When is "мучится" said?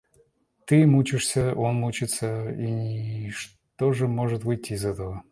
1.75-2.49